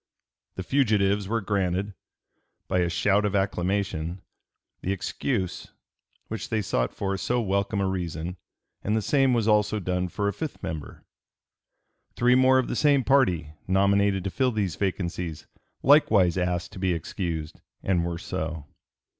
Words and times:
The 0.55 0.63
fugitives 0.63 1.27
were 1.27 1.41
granted, 1.41 1.93
"by 2.67 2.79
a 2.79 2.89
shout 2.89 3.23
of 3.23 3.35
acclamation," 3.35 4.23
the 4.81 4.91
excuse 4.91 5.67
which 6.27 6.49
they 6.49 6.63
sought 6.63 6.91
for 6.91 7.15
so 7.17 7.39
welcome 7.39 7.79
a 7.79 7.85
reason, 7.87 8.37
and 8.83 8.97
the 8.97 9.03
same 9.03 9.35
was 9.35 9.47
also 9.47 9.79
done 9.79 10.07
for 10.07 10.27
a 10.27 10.33
fifth 10.33 10.63
member. 10.63 11.03
Three 12.15 12.33
more 12.33 12.57
of 12.57 12.67
the 12.67 12.75
same 12.75 13.03
party, 13.03 13.53
nominated 13.67 14.23
to 14.23 14.31
fill 14.31 14.51
these 14.51 14.75
vacancies, 14.75 15.45
likewise 15.83 16.35
asked 16.35 16.71
to 16.71 16.79
be 16.79 16.93
excused, 16.95 17.61
and 17.83 18.03
were 18.03 18.17
so. 18.17 18.65